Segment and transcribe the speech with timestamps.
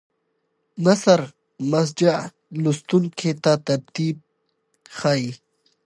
[0.85, 1.21] نثر
[1.71, 2.15] مسجع
[2.61, 4.15] لوستونکي ته ترتیب
[4.97, 5.29] ښیي.